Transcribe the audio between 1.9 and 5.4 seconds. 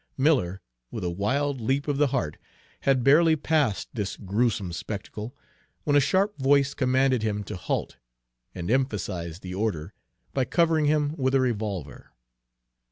the heart, had barely passed this gruesome spectacle,